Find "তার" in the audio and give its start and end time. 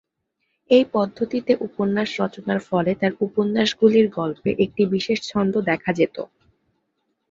2.95-3.13